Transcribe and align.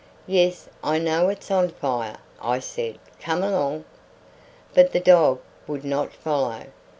"Yes, 0.25 0.67
I 0.83 0.97
know 0.97 1.29
it's 1.29 1.51
on 1.51 1.69
fire," 1.69 2.17
I 2.41 2.57
said. 2.57 2.97
"Come 3.19 3.43
along." 3.43 3.85
But 4.73 4.93
the 4.93 4.99
dog 4.99 5.41
would 5.67 5.85
not 5.85 6.11
follow. 6.11 6.65